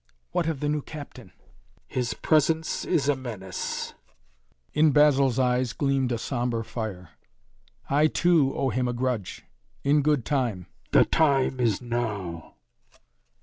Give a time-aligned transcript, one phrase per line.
[0.31, 1.31] "What of the new captain?"
[1.85, 3.93] "His presence is a menace."
[4.73, 7.11] In Basil's eyes gleamed a sombre fire.
[7.87, 9.45] "I, too, owe him a grudge.
[9.83, 12.55] In good time!" "The time is Now!"